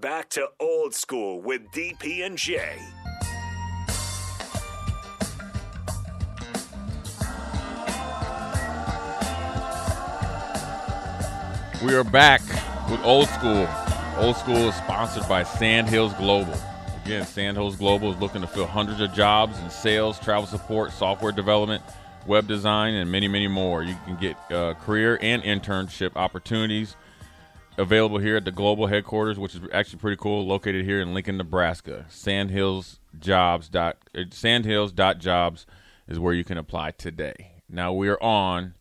Back 0.00 0.30
to 0.30 0.48
old 0.58 0.94
school 0.94 1.42
with 1.42 1.70
DP 1.70 2.24
and 2.24 2.38
J. 2.38 2.78
We 11.84 11.94
are 11.94 12.02
back 12.02 12.40
with 12.90 13.00
Old 13.04 13.28
School. 13.28 13.68
Old 14.16 14.36
School 14.36 14.56
is 14.68 14.74
sponsored 14.76 15.28
by 15.28 15.42
Sandhills 15.42 16.14
Global. 16.14 16.54
Again, 17.04 17.26
Sandhills 17.26 17.76
Global 17.76 18.14
is 18.14 18.18
looking 18.18 18.40
to 18.40 18.46
fill 18.46 18.66
hundreds 18.66 19.02
of 19.02 19.12
jobs 19.12 19.58
in 19.58 19.68
sales, 19.68 20.18
travel 20.18 20.46
support, 20.46 20.92
software 20.92 21.32
development, 21.32 21.82
web 22.26 22.48
design, 22.48 22.94
and 22.94 23.12
many, 23.12 23.28
many 23.28 23.46
more. 23.46 23.82
You 23.82 23.96
can 24.06 24.16
get 24.16 24.38
uh, 24.50 24.72
career 24.72 25.18
and 25.20 25.42
internship 25.42 26.12
opportunities 26.16 26.96
available 27.78 28.18
here 28.18 28.36
at 28.36 28.44
the 28.44 28.52
global 28.52 28.86
headquarters, 28.86 29.38
which 29.38 29.54
is 29.54 29.60
actually 29.72 29.98
pretty 29.98 30.16
cool, 30.16 30.46
located 30.46 30.84
here 30.84 31.00
in 31.00 31.14
Lincoln, 31.14 31.36
Nebraska. 31.36 32.06
Sandhillsjobs 32.10 33.70
dot 33.70 33.98
uh, 34.16 34.22
sandhills.jobs 34.30 35.66
is 36.08 36.18
where 36.18 36.34
you 36.34 36.44
can 36.44 36.58
apply 36.58 36.92
today. 36.92 37.52
Now 37.68 37.92
we 37.92 38.08
are 38.08 38.22
on 38.22 38.74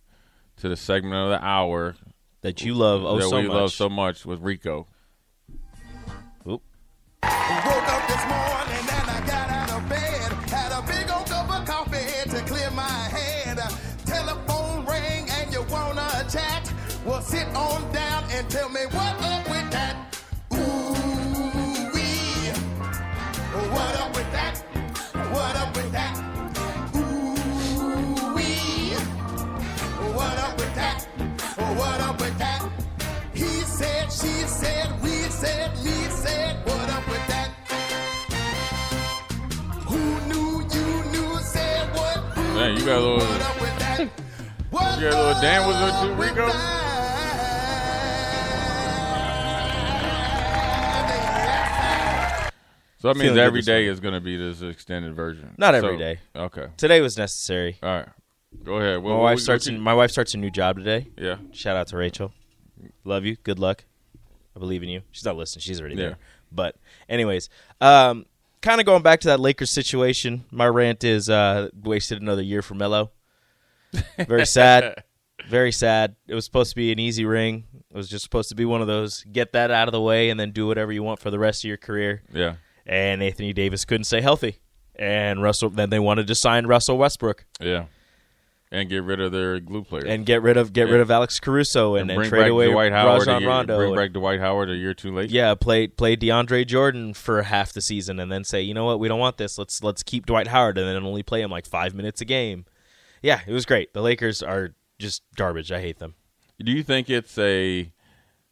to 0.58 0.70
the 0.70 0.78
segment 0.78 1.16
of 1.16 1.30
the 1.30 1.46
hour 1.46 1.96
that 2.42 2.64
you 2.64 2.74
love 2.74 3.04
oh 3.04 3.18
that 3.18 3.30
so 3.30 3.38
we 3.38 3.48
much. 3.48 3.56
love 3.56 3.72
so 3.72 3.90
much 3.90 4.26
with 4.26 4.42
Rico. 4.42 4.88
Tell 18.52 18.68
me 18.70 18.82
what 18.92 19.16
up 19.24 19.50
with 19.50 19.72
that. 19.72 19.96
Ooh 20.54 21.92
wee. 21.94 22.52
What 23.72 23.96
up 24.02 24.14
with 24.14 24.30
that? 24.34 24.58
What 25.32 25.56
up 25.56 25.74
with 25.76 25.92
that? 25.94 26.18
Ooh 26.98 28.36
wee. 28.36 28.94
What 30.18 30.38
up 30.38 30.58
with 30.60 30.76
that? 30.76 31.08
What 31.78 32.02
up 32.02 32.20
with 32.20 32.38
that? 32.40 32.70
He 33.34 33.46
said, 33.78 34.12
she 34.12 34.46
said, 34.46 35.02
we 35.02 35.12
said, 35.30 35.72
me 35.86 36.10
said, 36.10 36.58
what 36.66 36.90
up 36.90 37.08
with 37.08 37.26
that? 37.28 37.50
Who 39.88 40.00
knew 40.28 40.62
you 40.76 41.12
knew 41.12 41.40
said 41.40 41.88
what? 41.96 42.36
Man, 42.36 42.76
you 42.78 42.86
got 42.86 42.98
a 42.98 43.00
little- 43.00 43.18
What 43.20 43.42
up 43.42 43.62
with 43.62 43.80
that? 43.80 44.10
What 44.72 45.00
You 45.00 45.10
got 45.10 45.14
a 45.14 45.24
little 45.24 45.42
Dan 45.42 45.68
with 45.68 45.78
it 45.78 46.02
too, 46.02 46.16
with 46.16 46.30
Rico? 46.30 46.81
So 53.02 53.08
that 53.08 53.16
means 53.18 53.32
Feeling 53.34 53.46
good 53.52 53.54
this 53.60 53.66
day 53.66 53.84
week. 53.88 53.94
is 53.94 54.00
going 54.00 54.14
to 54.14 54.20
be 54.22 54.38
this 54.38 54.62
extended 54.62 55.16
version. 55.16 55.56
Not 55.58 55.74
every 55.74 55.96
So- 55.96 55.98
day. 55.98 56.20
Okay. 56.36 56.68
Today 56.78 57.02
was 57.02 57.18
necessary. 57.18 57.78
All 57.82 57.90
right. 57.90 58.08
Go 58.64 58.76
ahead. 58.76 59.00
What- 59.02 59.14
My 59.14 59.16
wife 59.20 59.36
what 59.38 59.40
starts. 59.42 59.68
you- 59.68 59.80
my 59.80 59.94
wife 59.96 60.12
starts 60.12 60.36
a 60.36 60.38
new 60.38 60.52
job 60.52 60.78
today. 60.78 61.08
yeah. 61.18 61.38
Shout 61.52 61.76
out 61.76 61.88
to 61.88 61.98
Rachel. 61.98 62.32
Love 63.04 63.26
you. 63.26 63.38
Good 63.44 63.58
luck. 63.58 63.86
I 64.56 64.60
believe 64.60 64.84
in 64.84 64.90
you. 64.90 65.02
She's 65.12 65.26
not 65.26 65.36
listening. 65.36 65.62
She's 65.62 65.80
already 65.82 65.96
Yeah. 65.96 66.02
there. 66.10 66.18
But 66.52 66.76
anyways, 67.10 67.50
um, 67.80 68.26
kind 68.62 68.80
of 68.80 68.86
going 68.86 69.02
back 69.02 69.22
to 69.22 69.30
that 69.30 69.40
Lakers 69.40 69.72
situation. 69.72 70.44
My 70.52 70.68
rant 70.68 71.04
is 71.04 71.28
uh, 71.30 71.70
wasted 71.82 72.22
another 72.22 72.44
year 72.44 72.62
for 72.62 72.76
Melo. 72.76 73.10
Very 74.28 74.46
sad. 74.46 75.04
Very 75.50 75.72
sad. 75.72 76.16
It 76.28 76.36
was 76.36 76.46
supposed 76.46 76.70
to 76.70 76.76
be 76.76 76.92
an 76.92 77.00
easy 77.00 77.26
ring. 77.26 77.64
It 77.90 77.98
was 77.98 78.08
just 78.08 78.24
supposed 78.24 78.50
to 78.50 78.56
be 78.56 78.64
one 78.64 78.80
of 78.82 78.88
those 78.88 79.24
get 79.32 79.54
that 79.54 79.72
out 79.72 79.88
of 79.88 79.92
the 79.92 80.02
way 80.02 80.30
and 80.30 80.40
then 80.40 80.52
do 80.52 80.68
whatever 80.68 80.92
you 80.92 81.02
want 81.02 81.20
for 81.20 81.32
the 81.32 81.40
rest 81.40 81.64
of 81.64 81.68
your 81.68 81.78
career. 81.78 82.22
Yeah. 82.32 82.56
And 82.86 83.22
Anthony 83.24 83.54
Davis 83.54 83.86
couldn't 83.86 84.06
stay 84.06 84.22
healthy. 84.22 84.58
And 84.96 85.42
Russell 85.42 85.70
then 85.70 85.90
they 85.90 86.00
wanted 86.00 86.28
to 86.28 86.36
sign 86.36 86.66
Russell 86.68 86.98
Westbrook 86.98 87.46
Yeah. 87.60 87.86
And 88.74 88.88
get 88.88 89.04
rid 89.04 89.20
of 89.20 89.34
their 89.34 89.60
glue 89.60 89.84
player, 89.84 90.06
and 90.06 90.26
get 90.26 90.42
rid 90.42 90.56
of 90.56 90.72
get 90.72 90.88
Yeah. 90.88 90.94
rid 90.94 91.02
of 91.02 91.12
Alex 91.12 91.42
Caruso 91.42 91.96
and, 91.96 92.10
And 92.10 92.18
bring 92.18 92.30
trade 92.30 92.48
away 92.50 92.72
Dwight 92.72 92.94
Howard. 92.94 93.20
Rajon 93.28 93.42
year, 93.42 93.50
Rondo. 93.50 93.78
bring 93.78 93.96
back 93.96 94.14
Dwight 94.14 94.40
Howard 94.40 94.70
a 94.70 94.76
year 94.76 94.94
too 94.94 95.14
late. 95.14 95.30
yeah, 95.30 95.56
play 95.56 95.88
play 95.88 96.16
DeAndre 96.16 96.66
Jordan 96.66 97.14
for 97.14 97.42
half 97.42 97.74
the 97.74 97.82
season 97.82 98.18
and 98.18 98.32
then 98.32 98.46
say, 98.46 98.62
you 98.62 98.74
know 98.74 98.86
what, 98.86 98.98
we 99.00 99.10
don't 99.10 99.20
want 99.20 99.36
this. 99.36 99.58
Let's 99.58 99.84
let's 99.84 100.04
keep 100.04 100.26
Dwight 100.26 100.48
Howard 100.48 100.78
and 100.78 100.88
then 100.88 101.04
only 101.04 101.22
play 101.22 101.42
him 101.42 101.52
like 101.52 101.66
five 101.66 101.94
minutes 101.94 102.22
a 102.22 102.26
game. 102.26 102.64
Yeah, 103.22 103.42
it 103.46 103.52
was 103.52 103.66
great. 103.66 103.94
The 103.94 104.02
Lakers 104.02 104.42
are 104.42 104.74
just 105.00 105.22
garbage. 105.36 105.70
I 105.74 105.82
hate 105.82 106.00
them. 106.00 106.16
Do 106.64 106.72
you 106.72 106.82
think 106.84 107.10
it's 107.10 107.38
a? 107.38 107.92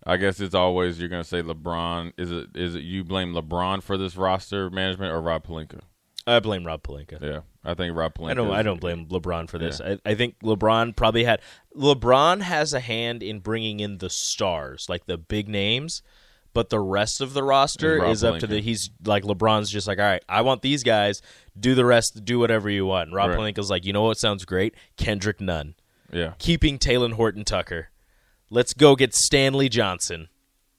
I 0.09 0.18
guess 0.18 0.40
it's 0.40 0.56
always 0.56 1.00
you're 1.00 1.09
going 1.09 1.24
to 1.24 1.28
say 1.30 1.42
LeBron. 1.42 2.14
Is 2.18 2.31
it? 2.31 2.47
Is 2.56 2.75
it 2.75 2.81
you 2.84 3.03
blame 3.03 3.34
LeBron 3.34 3.84
for 3.84 3.97
this 3.97 4.16
roster 4.16 4.70
management 4.70 5.12
or 5.14 5.22
Rob 5.22 5.46
Pelinka? 5.46 5.81
I 6.28 6.40
blame 6.40 6.66
Rob 6.66 6.84
Pelinka. 6.84 7.22
Yeah, 7.22 7.40
I 7.64 7.74
think 7.74 7.96
Rob 7.96 8.14
Pelinka. 8.14 8.31
I 8.31 8.34
don't. 8.36 8.47
is- 8.47 8.53
I 8.53 8.62
don't 8.62 8.80
blame 8.81 9.06
LeBron 9.08 9.50
for 9.50 9.58
this. 9.58 9.81
I, 9.81 9.97
I 10.06 10.16
think 10.16 10.40
LeBron 10.42 10.96
probably 10.96 11.24
had. 11.24 11.42
LeBron 11.75 12.42
has 12.42 12.74
a 12.74 12.80
hand 12.80 13.24
in 13.24 13.40
bringing 13.40 13.80
in 13.80 13.97
the 14.00 14.09
stars, 14.09 14.88
like 14.90 15.06
the 15.06 15.18
big 15.18 15.47
names, 15.47 16.02
but 16.53 16.70
the 16.70 16.80
rest 16.80 17.22
of 17.22 17.34
the 17.34 17.44
roster 17.44 18.03
Is 18.06 18.18
is 18.20 18.24
up 18.24 18.40
to 18.40 18.47
the. 18.47 18.62
He's 18.62 18.90
like 19.06 19.24
LeBron's 19.24 19.70
just 19.72 19.88
like, 19.88 19.97
all 20.00 20.06
right, 20.06 20.24
I 20.30 20.41
want 20.41 20.62
these 20.62 20.84
guys. 20.84 21.22
Do 21.59 21.74
the 21.76 21.86
rest. 21.86 22.24
Do 22.26 22.38
whatever 22.40 22.70
you 22.70 22.86
want. 22.86 23.08
And 23.08 23.16
Rob 23.16 23.30
Right. 23.31 23.40
Pelinka's 23.40 23.70
like, 23.70 23.86
you 23.86 23.94
know 23.94 24.03
what 24.03 24.18
sounds 24.18 24.46
great? 24.46 24.76
Kendrick 24.97 25.40
Nunn, 25.41 25.76
Yeah, 26.12 26.34
keeping 26.38 26.78
Taylor 26.78 27.09
Horton 27.14 27.44
Tucker. 27.46 27.90
Let's 28.50 28.74
go 28.74 28.96
get 28.96 29.14
Stanley 29.14 29.70
Johnson. 29.70 30.30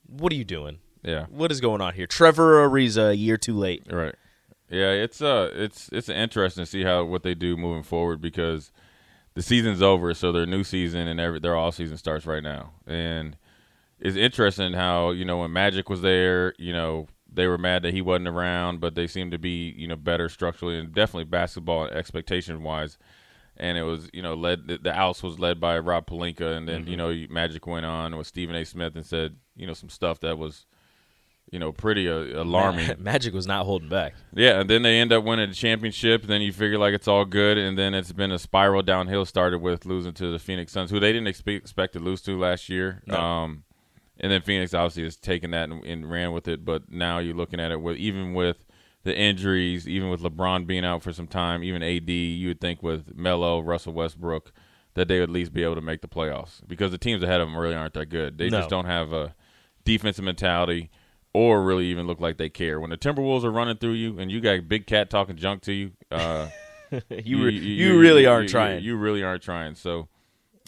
What 0.06 0.32
are 0.32 0.36
you 0.36 0.44
doing? 0.44 0.78
yeah. 1.02 1.26
What 1.30 1.50
is 1.50 1.60
going 1.60 1.80
on 1.80 1.94
here? 1.94 2.06
Trevor 2.06 2.68
Ariza, 2.68 3.10
a 3.10 3.16
year 3.16 3.36
too 3.36 3.56
late. 3.56 3.84
Right. 3.90 4.14
Yeah, 4.68 4.90
it's 4.90 5.20
uh 5.20 5.50
it's 5.52 5.88
it's 5.92 6.08
interesting 6.08 6.64
to 6.64 6.70
see 6.70 6.84
how 6.84 7.04
what 7.04 7.22
they 7.22 7.34
do 7.34 7.56
moving 7.56 7.82
forward 7.82 8.20
because 8.20 8.70
the 9.34 9.42
season's 9.42 9.82
over, 9.82 10.14
so 10.14 10.30
their 10.30 10.46
new 10.46 10.62
season 10.62 11.08
and 11.08 11.18
every 11.18 11.40
their 11.40 11.56
off 11.56 11.74
season 11.74 11.96
starts 11.96 12.26
right 12.26 12.42
now. 12.42 12.72
And 12.86 13.36
it's 13.98 14.16
interesting 14.16 14.74
how, 14.74 15.10
you 15.10 15.24
know, 15.24 15.38
when 15.38 15.52
Magic 15.52 15.88
was 15.88 16.02
there, 16.02 16.54
you 16.58 16.72
know, 16.72 17.06
they 17.32 17.46
were 17.46 17.58
mad 17.58 17.82
that 17.82 17.94
he 17.94 18.02
wasn't 18.02 18.28
around, 18.28 18.80
but 18.80 18.94
they 18.94 19.06
seemed 19.06 19.32
to 19.32 19.38
be, 19.38 19.74
you 19.76 19.86
know, 19.88 19.96
better 19.96 20.28
structurally 20.28 20.78
and 20.78 20.92
definitely 20.92 21.24
basketball 21.24 21.86
expectation 21.86 22.62
wise. 22.62 22.98
And 23.60 23.76
it 23.76 23.82
was, 23.82 24.08
you 24.14 24.22
know, 24.22 24.34
led 24.34 24.66
the, 24.66 24.78
the 24.78 24.94
house 24.94 25.22
was 25.22 25.38
led 25.38 25.60
by 25.60 25.78
Rob 25.78 26.06
Pelinka, 26.06 26.56
and 26.56 26.66
then 26.66 26.86
you 26.86 26.96
know 26.96 27.14
Magic 27.28 27.66
went 27.66 27.84
on 27.84 28.16
with 28.16 28.26
Stephen 28.26 28.56
A. 28.56 28.64
Smith 28.64 28.96
and 28.96 29.04
said, 29.04 29.36
you 29.54 29.66
know, 29.66 29.74
some 29.74 29.90
stuff 29.90 30.20
that 30.20 30.38
was, 30.38 30.64
you 31.52 31.58
know, 31.58 31.70
pretty 31.70 32.08
uh, 32.08 32.42
alarming. 32.42 32.90
Magic 32.98 33.34
was 33.34 33.46
not 33.46 33.66
holding 33.66 33.90
back. 33.90 34.14
Yeah, 34.32 34.60
and 34.60 34.70
then 34.70 34.80
they 34.80 34.98
end 34.98 35.12
up 35.12 35.24
winning 35.24 35.50
the 35.50 35.54
championship. 35.54 36.22
Then 36.22 36.40
you 36.40 36.54
figure 36.54 36.78
like 36.78 36.94
it's 36.94 37.06
all 37.06 37.26
good, 37.26 37.58
and 37.58 37.78
then 37.78 37.92
it's 37.92 38.12
been 38.12 38.32
a 38.32 38.38
spiral 38.38 38.80
downhill. 38.80 39.26
Started 39.26 39.58
with 39.58 39.84
losing 39.84 40.14
to 40.14 40.32
the 40.32 40.38
Phoenix 40.38 40.72
Suns, 40.72 40.90
who 40.90 40.98
they 40.98 41.12
didn't 41.12 41.28
expect, 41.28 41.62
expect 41.62 41.92
to 41.92 41.98
lose 41.98 42.22
to 42.22 42.38
last 42.38 42.70
year. 42.70 43.02
No. 43.06 43.20
Um, 43.20 43.64
and 44.18 44.32
then 44.32 44.40
Phoenix 44.42 44.72
obviously 44.72 45.02
has 45.02 45.16
taken 45.16 45.50
that 45.50 45.68
and, 45.70 45.84
and 45.84 46.10
ran 46.10 46.32
with 46.32 46.48
it. 46.48 46.64
But 46.64 46.90
now 46.90 47.18
you're 47.18 47.34
looking 47.34 47.60
at 47.60 47.72
it 47.72 47.80
with 47.80 47.98
even 47.98 48.32
with 48.32 48.64
the 49.02 49.16
injuries, 49.16 49.88
even 49.88 50.10
with 50.10 50.20
LeBron 50.20 50.66
being 50.66 50.84
out 50.84 51.02
for 51.02 51.12
some 51.12 51.26
time, 51.26 51.64
even 51.64 51.82
AD, 51.82 52.08
you 52.10 52.48
would 52.48 52.60
think 52.60 52.82
with 52.82 53.14
Melo, 53.16 53.60
Russell 53.60 53.92
Westbrook, 53.94 54.52
that 54.94 55.08
they 55.08 55.20
would 55.20 55.30
at 55.30 55.32
least 55.34 55.52
be 55.52 55.62
able 55.62 55.76
to 55.76 55.80
make 55.80 56.02
the 56.02 56.08
playoffs 56.08 56.60
because 56.66 56.90
the 56.90 56.98
teams 56.98 57.22
ahead 57.22 57.40
of 57.40 57.48
them 57.48 57.56
really 57.56 57.74
aren't 57.74 57.94
that 57.94 58.06
good. 58.10 58.36
They 58.38 58.50
No. 58.50 58.58
just 58.58 58.68
don't 58.70 58.86
have 58.86 59.12
a 59.12 59.34
defensive 59.84 60.24
mentality 60.24 60.90
or 61.32 61.62
really 61.62 61.86
even 61.86 62.06
look 62.06 62.20
like 62.20 62.36
they 62.36 62.48
care. 62.50 62.80
When 62.80 62.90
the 62.90 62.98
Timberwolves 62.98 63.44
are 63.44 63.52
running 63.52 63.76
through 63.78 63.92
you 63.92 64.18
and 64.18 64.30
you 64.30 64.40
got 64.40 64.68
Big 64.68 64.86
Cat 64.86 65.08
talking 65.10 65.36
junk 65.36 65.62
to 65.62 65.72
you, 65.72 65.92
uh, 66.10 66.48
You, 67.08 67.44
re- 67.44 67.56
you, 67.56 68.00
really 68.00 68.26
aren't 68.26 68.48
trying. 68.48 68.82
You, 68.82 68.96
really 68.96 69.22
aren't 69.22 69.44
trying. 69.44 69.76
So, 69.76 70.08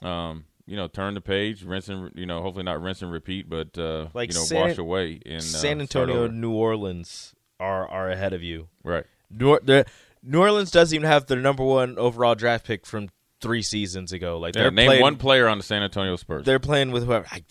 um, 0.02 0.44
you 0.66 0.76
know, 0.76 0.86
turn 0.86 1.14
the 1.14 1.20
page, 1.20 1.64
rinse 1.64 1.88
and 1.88 2.12
you 2.14 2.26
know, 2.26 2.40
hopefully 2.42 2.62
not 2.62 2.80
rinse 2.80 3.02
and 3.02 3.10
repeat, 3.10 3.50
but 3.50 3.76
uh, 3.76 4.06
Like 4.14 4.30
you 4.32 4.38
know, 4.38 4.44
San- 4.44 4.60
wash 4.60 4.78
away 4.78 5.20
in 5.26 5.38
uh, 5.38 5.40
San 5.40 5.80
Antonio. 5.80 6.28
New 6.28 6.52
Orleans 6.52 7.34
are 7.60 7.86
are 7.88 8.10
ahead 8.10 8.32
of 8.32 8.42
you. 8.42 8.68
right? 8.84 9.04
New, 9.30 9.58
the, 9.62 9.86
New 10.22 10.40
Orleans 10.40 10.70
doesn't 10.70 10.94
even 10.94 11.08
have 11.08 11.26
their 11.26 11.40
number 11.40 11.64
one 11.64 11.98
overall 11.98 12.34
draft 12.34 12.66
pick 12.66 12.84
from 12.86 13.08
three 13.40 13.62
seasons 13.62 14.12
ago. 14.12 14.38
Like 14.38 14.54
Yeah, 14.54 14.62
they're 14.62 14.70
name 14.70 14.86
playing, 14.88 15.02
one 15.02 15.16
player 15.16 15.48
on 15.48 15.58
the 15.58 15.64
San 15.64 15.82
Antonio 15.82 16.16
Spurs. 16.16 16.44
They're 16.44 16.58
playing 16.58 16.90
with 16.92 17.04
whoever. 17.04 17.26
I, 17.30 17.42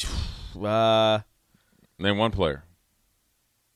uh, 0.66 1.20
Name 2.00 2.18
one 2.18 2.32
player. 2.32 2.64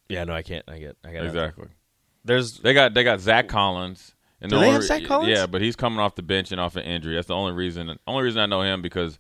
yeah, 0.10 0.24
no, 0.24 0.33
I 0.33 0.42
can't. 0.44 0.63
I 0.68 0.77
get. 0.80 0.98
I 1.04 1.13
got 1.13 1.25
Exactly. 1.25 1.68
There's 2.24 2.60
They 2.60 2.74
got 2.74 2.94
they 2.94 3.04
got 3.04 3.19
Zach 3.19 3.48
Collins. 3.48 4.13
And 4.42 4.50
Do 4.50 4.56
the 4.57 4.62
they 4.62 4.68
only 4.68 4.75
have 4.80 4.83
Zach 4.83 5.04
Collins? 5.06 5.30
Yeah, 5.30 5.45
but 5.45 5.62
he's 5.62 5.75
coming 5.75 6.00
off 6.00 6.16
the 6.16 6.22
bench 6.24 6.51
and 6.51 6.60
off 6.60 6.75
an 6.75 6.83
injury. 6.83 7.16
That's 7.16 7.27
the 7.27 7.36
only 7.36 7.54
reason. 7.54 7.98
Only 8.06 8.24
reason 8.24 8.42
I 8.42 8.45
know 8.45 8.62
him 8.62 8.81
because, 8.81 9.18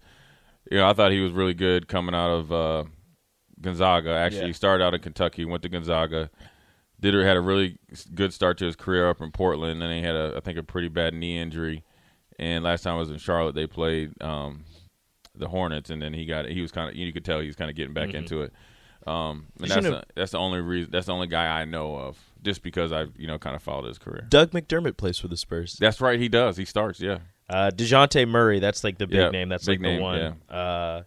you 0.69 0.77
know, 0.77 0.87
I 0.89 0.93
thought 0.93 1.11
he 1.11 1.21
was 1.21 1.31
really 1.31 1.53
good 1.53 1.87
coming 1.87 2.13
out 2.13 2.29
of 2.31 2.51
uh, 2.51 2.83
Gonzaga. 3.61 4.11
Actually, 4.11 4.41
Yeah. 4.41 4.47
he 4.47 4.53
started 4.53 4.83
out 4.83 4.93
in 4.93 4.99
Kentucky, 5.01 5.45
went 5.45 5.63
to 5.63 5.69
Gonzaga, 5.69 6.29
did 6.99 7.13
had 7.13 7.37
a 7.37 7.41
really 7.41 7.77
good 8.13 8.33
start 8.33 8.57
to 8.59 8.65
his 8.65 8.75
career 8.75 9.09
up 9.09 9.21
in 9.21 9.31
Portland. 9.31 9.73
And 9.73 9.81
then 9.81 9.91
he 9.97 10.01
had 10.03 10.15
a 10.15 10.33
I 10.37 10.39
think 10.39 10.57
a 10.57 10.63
pretty 10.63 10.87
bad 10.87 11.13
knee 11.13 11.37
injury, 11.37 11.83
and 12.39 12.63
last 12.63 12.83
time 12.83 12.95
I 12.95 12.99
was 12.99 13.11
in 13.11 13.17
Charlotte, 13.17 13.55
they 13.55 13.67
played 13.67 14.21
um, 14.21 14.65
the 15.35 15.47
Hornets, 15.47 15.89
and 15.89 16.01
then 16.01 16.13
he 16.13 16.25
got 16.25 16.45
he 16.47 16.61
was 16.61 16.71
kind 16.71 16.89
of 16.89 16.95
you 16.95 17.11
could 17.13 17.25
tell 17.25 17.39
he 17.39 17.47
was 17.47 17.55
kind 17.55 17.69
of 17.69 17.75
getting 17.75 17.93
back 17.93 18.09
Mm-hmm. 18.09 18.17
into 18.17 18.41
it. 18.43 18.53
Um, 19.07 19.45
and 19.59 19.69
that's 19.69 19.73
shouldn't 19.73 20.07
the, 20.07 20.13
that's 20.15 20.31
the 20.31 20.39
only 20.39 20.61
reason. 20.61 20.89
That's 20.91 21.05
the 21.05 21.13
only 21.13 21.27
guy 21.27 21.45
I 21.61 21.65
know 21.65 21.95
of, 21.95 22.17
just 22.41 22.63
because 22.63 22.91
I've 22.91 23.13
you 23.17 23.27
know 23.27 23.37
kind 23.37 23.55
of 23.55 23.61
followed 23.61 23.85
his 23.87 23.99
career. 23.99 24.25
Doug 24.29 24.49
McDermott 24.51 24.97
plays 24.97 25.19
for 25.19 25.27
the 25.27 25.37
Spurs. 25.37 25.77
That's 25.79 26.01
right. 26.01 26.19
He 26.19 26.27
does. 26.27 26.57
He 26.57 26.65
starts. 26.65 26.99
Yeah. 26.99 27.19
Uh, 27.47 27.69
Dejounte 27.69 28.27
Murray, 28.27 28.57
that's 28.59 28.83
like 28.83 28.97
the 28.97 29.05
big 29.05 29.17
Yeah, 29.19 29.29
name. 29.29 29.49
That's 29.49 29.67
big 29.67 29.79
like 29.79 29.83
the 29.83 29.93
name, 29.93 30.01
one. 30.01 30.57
Uh, 30.57 31.03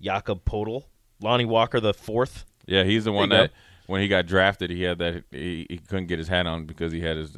Jakob 0.00 0.44
Poeltl, 0.44 0.84
Lonnie 1.20 1.44
Walker 1.44 1.80
the 1.80 1.92
fourth. 1.94 2.44
Yeah. 2.66 2.84
He's 2.84 3.04
the 3.04 3.10
one 3.12 3.28
There 3.30 3.42
you 3.42 3.48
that 3.48 3.54
when 3.86 4.00
he 4.00 4.08
got 4.08 4.26
drafted, 4.26 4.70
he 4.70 4.82
had 4.82 4.98
that 4.98 5.24
he, 5.30 5.66
he 5.68 5.78
couldn't 5.78 6.06
get 6.06 6.18
his 6.18 6.28
hat 6.28 6.46
on 6.46 6.66
because 6.66 6.92
he 6.92 7.00
had 7.00 7.16
his 7.16 7.36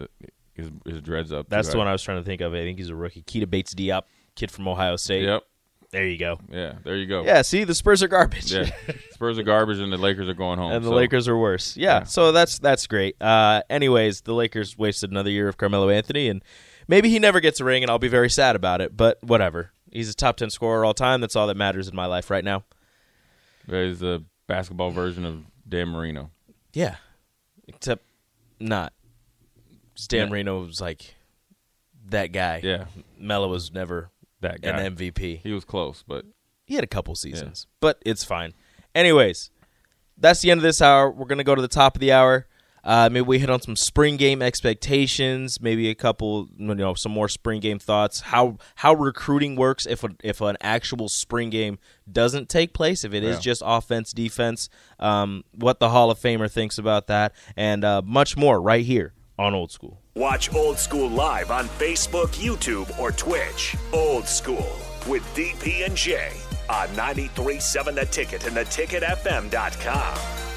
his, 0.55 0.71
his 0.85 1.00
dreads 1.00 1.33
up. 1.33 1.49
That's 1.49 1.69
the 1.69 1.79
one. 1.79 1.87
I 1.87 1.93
was 1.93 2.03
trying 2.03 2.19
to 2.19 2.25
think 2.25 2.41
of. 2.41 2.53
I 2.55 2.59
think 2.62 2.79
he's 2.79 2.89
a 2.91 2.95
rookie. 2.97 3.23
Keita 3.23 3.49
Bates 3.49 3.75
Diop, 3.75 4.03
kid 4.35 4.50
from 4.50 4.67
Ohio 4.69 4.97
State. 4.97 5.25
Yep. 5.25 5.43
There 5.91 6.06
you 6.06 6.19
go. 6.19 6.39
Yeah. 6.50 6.75
There 6.85 6.97
you 6.97 7.06
go. 7.06 7.25
Yeah, 7.25 7.41
see, 7.41 7.65
the 7.65 7.75
Spurs 7.75 8.03
are 8.03 8.09
garbage. 8.09 8.53
Yeah. 8.53 8.69
Spurs 9.12 9.39
are 9.39 9.43
garbage 9.43 9.79
and 9.79 9.91
the 9.91 9.97
Lakers 9.97 10.29
are 10.29 10.35
going 10.35 10.59
home. 10.59 10.73
and 10.73 10.85
the 10.85 10.91
so- 10.91 10.95
Lakers 10.95 11.29
are 11.29 11.39
worse. 11.39 11.77
Yeah, 11.79 12.00
Yeah. 12.00 12.05
so 12.05 12.31
that's 12.33 12.59
that's 12.59 12.87
great. 12.87 13.17
Uh, 13.23 13.62
anyways, 13.71 14.21
the 14.23 14.35
Lakers 14.35 14.77
wasted 14.77 15.11
another 15.11 15.31
year 15.31 15.49
of 15.49 15.56
Carmelo 15.56 15.89
Anthony, 15.89 16.29
and 16.29 16.43
maybe 16.89 17.09
he 17.09 17.19
never 17.19 17.41
gets 17.41 17.61
a 17.61 17.65
ring, 17.65 17.83
and 17.83 17.91
I'll 17.91 17.99
be 17.99 18.09
very 18.09 18.29
sad 18.29 18.55
about 18.55 18.81
it. 18.83 18.97
But 18.97 19.19
whatever. 19.23 19.71
He's 19.91 20.11
a 20.11 20.15
top 20.15 20.37
ten 20.37 20.50
scorer 20.50 20.85
all 20.85 20.93
time. 20.93 21.23
That's 21.23 21.35
all 21.37 21.47
that 21.47 21.56
matters 21.56 21.89
in 21.89 21.97
my 21.97 22.05
life 22.05 22.29
right 22.31 22.45
now. 22.45 22.65
There's 23.67 23.99
the 24.00 24.25
basketball 24.47 24.91
version 24.91 25.25
of 25.25 25.45
Dan 25.67 25.89
Marino. 25.89 26.31
Yeah, 26.73 26.97
except 27.67 28.05
not. 28.61 28.93
Stan 29.94 30.20
Yeah. 30.20 30.26
Marino 30.31 30.65
was 30.65 30.81
like 30.81 31.17
that 32.09 32.29
guy. 32.32 32.61
Yeah. 32.62 32.87
Melo 33.19 33.49
was 33.49 33.73
never 33.73 34.11
That 34.41 34.61
guy. 34.61 34.70
an 34.81 34.97
MVP. 34.97 35.41
He 35.43 35.53
was 35.53 35.65
close, 35.65 36.05
but 36.06 36.25
He 36.65 36.75
had 36.75 36.85
a 36.85 36.88
couple 36.88 37.15
seasons, 37.15 37.67
but 37.81 38.00
it's 38.05 38.25
fine. 38.25 38.53
Anyways, 38.94 39.50
that's 40.17 40.41
the 40.41 40.50
end 40.50 40.59
of 40.59 40.62
this 40.62 40.81
hour. 40.82 41.11
We're 41.11 41.26
gonna 41.26 41.44
go 41.44 41.55
to 41.55 41.62
the 41.62 41.69
top 41.69 41.97
of 41.97 42.00
the 42.00 42.12
hour. 42.12 42.47
Uh, 42.85 43.09
maybe 43.11 43.25
we 43.27 43.39
hit 43.39 43.51
on 43.51 43.61
some 43.61 43.77
spring 43.77 44.17
game 44.17 44.41
expectations. 44.43 45.61
Maybe 45.61 45.89
a 45.91 45.95
couple, 45.95 46.49
you 46.57 46.75
know, 46.75 46.95
some 46.95 47.13
more 47.13 47.29
spring 47.29 47.61
game 47.61 47.79
thoughts. 47.79 48.21
How 48.21 48.57
how 48.77 48.95
recruiting 48.95 49.57
works 49.57 49.87
if 49.87 50.05
a, 50.05 50.09
if 50.23 50.41
an 50.41 50.57
actual 50.61 51.09
spring 51.09 51.51
game 51.51 51.79
doesn't 52.11 52.49
take 52.49 52.73
place. 52.73 53.05
If 53.05 53.13
it 53.15 53.23
is 53.25 53.37
Yeah. 53.37 53.41
just 53.41 53.63
offense 53.65 54.13
defense. 54.13 54.69
Um, 54.99 55.45
what 55.53 55.81
the 55.81 55.91
Hall 55.91 56.11
of 56.11 56.19
Famer 56.19 56.51
thinks 56.51 56.79
about 56.79 57.07
that, 57.09 57.35
and 57.57 57.85
uh, 57.85 58.03
much 58.05 58.37
more 58.37 58.61
right 58.61 58.85
here 58.85 59.13
on 59.39 59.55
Old 59.55 59.71
School. 59.71 60.01
Watch 60.15 60.53
Old 60.55 60.79
School 60.79 61.09
live 61.09 61.51
on 61.51 61.67
Facebook, 61.69 62.29
YouTube, 62.37 62.99
or 62.99 63.13
Twitch. 63.13 63.77
Old 63.93 64.27
School 64.27 64.69
with 65.07 65.23
DP 65.35 65.87
and 65.87 65.97
J 65.97 66.33
on 66.69 66.89
93.7 66.89 67.95
The 67.95 68.05
Ticket 68.07 68.47
and 68.47 68.57
theticketfm.com. 68.57 70.48